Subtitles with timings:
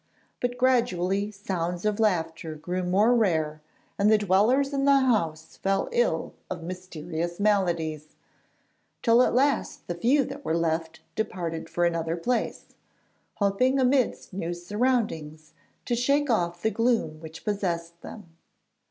[0.39, 3.61] But gradually sounds of laughter grew more rare
[3.99, 8.15] and the dwellers in the house fell ill of mysterious maladies,
[9.03, 12.73] till at last the few that were left departed for another place,
[13.35, 15.53] hoping amidst new surroundings
[15.85, 18.35] to shake off the gloom which possessed them.